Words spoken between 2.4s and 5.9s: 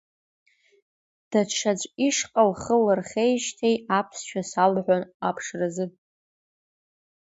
лхы лырхеижьҭеи, аԥсшәа салҳәон аԥшразы.